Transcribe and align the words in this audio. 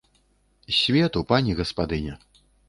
З 0.69 0.73
свету, 0.77 1.19
пані 1.33 1.55
гаспадыня! 1.61 2.17